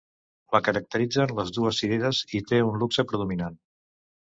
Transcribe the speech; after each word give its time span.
La 0.55 0.61
caracteritzen 0.67 1.35
les 1.41 1.53
dues 1.59 1.79
cireres 1.85 2.25
i 2.41 2.45
té 2.51 2.65
un 2.73 2.85
luxe 2.87 3.11
predominant. 3.13 3.65